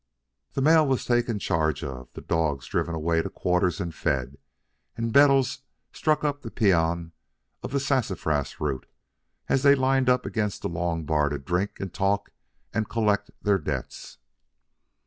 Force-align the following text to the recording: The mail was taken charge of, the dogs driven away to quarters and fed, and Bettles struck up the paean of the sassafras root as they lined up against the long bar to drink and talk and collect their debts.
The 0.53 0.63
mail 0.63 0.87
was 0.87 1.05
taken 1.05 1.37
charge 1.37 1.83
of, 1.83 2.11
the 2.13 2.21
dogs 2.21 2.65
driven 2.65 2.95
away 2.95 3.21
to 3.21 3.29
quarters 3.29 3.79
and 3.79 3.93
fed, 3.93 4.39
and 4.97 5.13
Bettles 5.13 5.61
struck 5.91 6.23
up 6.23 6.41
the 6.41 6.49
paean 6.49 7.11
of 7.61 7.69
the 7.71 7.79
sassafras 7.79 8.59
root 8.59 8.87
as 9.47 9.61
they 9.61 9.75
lined 9.75 10.09
up 10.09 10.25
against 10.25 10.63
the 10.63 10.69
long 10.69 11.03
bar 11.05 11.29
to 11.29 11.37
drink 11.37 11.79
and 11.79 11.93
talk 11.93 12.31
and 12.73 12.89
collect 12.89 13.29
their 13.43 13.59
debts. 13.59 14.17